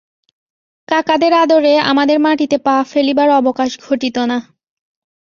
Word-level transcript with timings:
কাকাদের 0.87 1.33
আদরে 1.33 1.73
আমাদের 1.91 2.17
মাটিতে 2.19 2.57
পা 2.57 2.75
ফেলিবার 2.83 3.29
অবকাশ 3.31 3.71
ঘটিত 3.81 4.17
না। 4.31 4.37